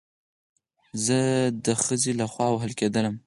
زه 1.05 1.19
د 1.65 1.67
خځې 1.83 2.11
له 2.19 2.25
خوا 2.31 2.47
وهل 2.51 2.71
کېدلم 2.79 3.15